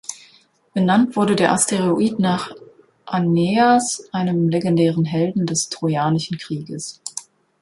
[0.73, 2.49] Benannt wurde der Asteroid nach
[3.05, 7.03] Aeneas, einem legendären Helden des trojanischen Krieges.